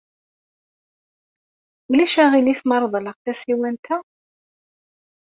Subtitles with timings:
[1.89, 3.97] Ulac aɣilif ma reḍleɣ tasiwant-a?